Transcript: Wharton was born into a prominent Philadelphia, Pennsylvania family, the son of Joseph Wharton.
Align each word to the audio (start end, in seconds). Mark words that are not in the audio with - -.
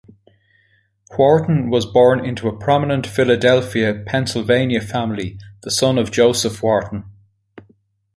Wharton 1.15 1.69
was 1.69 1.85
born 1.85 2.25
into 2.25 2.47
a 2.47 2.57
prominent 2.57 3.05
Philadelphia, 3.05 3.93
Pennsylvania 4.07 4.81
family, 4.81 5.37
the 5.61 5.69
son 5.69 5.99
of 5.99 6.09
Joseph 6.09 6.63
Wharton. 6.63 7.03